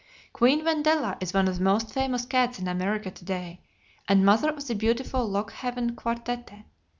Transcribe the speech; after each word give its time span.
Queen 0.33 0.65
Wendella 0.65 1.15
is 1.21 1.31
one 1.31 1.47
of 1.47 1.57
the 1.59 1.63
most 1.63 1.91
famous 1.93 2.25
cats 2.25 2.57
in 2.57 2.67
America 2.67 3.11
to 3.11 3.23
day, 3.23 3.61
and 4.07 4.25
mother 4.25 4.49
of 4.49 4.65
the 4.65 4.73
beautiful 4.73 5.29
Lockehaven 5.29 5.91
Quartette. 5.95 6.63